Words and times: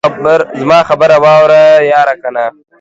زما 0.59 0.79
خبره 0.89 1.17
واوره 1.23 1.65
ياره 1.91 2.15
کنه. 2.21 2.45